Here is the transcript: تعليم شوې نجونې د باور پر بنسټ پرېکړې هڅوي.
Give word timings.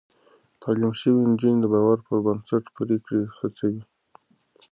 تعليم 0.61 0.93
شوې 1.01 1.21
نجونې 1.31 1.59
د 1.61 1.65
باور 1.73 1.97
پر 2.05 2.17
بنسټ 2.25 2.63
پرېکړې 2.77 3.21
هڅوي. 3.37 3.81